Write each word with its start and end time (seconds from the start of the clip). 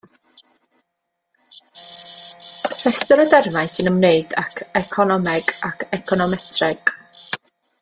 Rhestr 2.77 3.21
o 3.25 3.27
dermau 3.33 3.71
sy'n 3.75 3.91
ymwneud 3.93 4.35
ag 4.45 4.59
economeg 4.83 5.55
ac 5.71 5.87
econometreg. 6.01 6.97